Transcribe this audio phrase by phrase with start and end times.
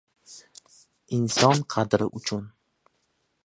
[1.17, 2.51] “Inson qadri uchun!”